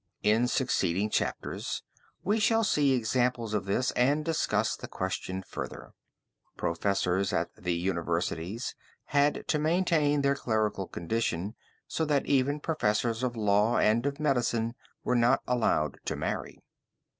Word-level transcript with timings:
In 0.23 0.47
succeeding 0.47 1.11
chapters 1.11 1.83
we 2.23 2.39
shall 2.39 2.63
see 2.63 2.93
examples 2.93 3.53
of 3.53 3.65
this 3.65 3.91
and 3.91 4.25
discuss 4.25 4.75
the 4.75 4.87
question 4.87 5.43
further. 5.43 5.93
Professors 6.57 7.31
at 7.31 7.51
the 7.55 7.75
universities 7.75 8.73
had 9.05 9.47
to 9.47 9.59
maintain 9.59 10.23
their 10.23 10.33
clerical 10.33 10.87
condition 10.87 11.53
so 11.85 12.03
that 12.05 12.25
even 12.25 12.59
professors 12.59 13.21
of 13.21 13.35
law 13.37 13.77
and 13.77 14.07
of 14.07 14.19
medicine 14.19 14.73
were 15.03 15.13
not 15.15 15.43
allowed 15.45 15.99
to 16.05 16.15
marry. 16.15 16.63